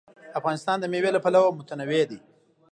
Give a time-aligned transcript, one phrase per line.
[0.39, 2.19] افغانستان د مېوې له پلوه متنوع دی.